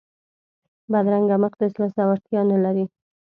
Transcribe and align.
بدرنګه 0.91 1.35
مخ 1.41 1.53
د 1.59 1.63
زړه 1.73 1.87
زړورتیا 1.95 2.41
نه 2.51 2.57
لري 2.63 2.85